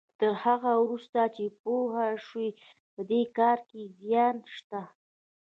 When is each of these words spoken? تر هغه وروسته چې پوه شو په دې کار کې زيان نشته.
تر 0.19 0.31
هغه 0.43 0.71
وروسته 0.83 1.21
چې 1.35 1.45
پوه 1.61 2.05
شو 2.25 2.45
په 2.93 3.01
دې 3.09 3.21
کار 3.37 3.57
کې 3.69 3.81
زيان 3.99 4.35
نشته. 4.45 4.81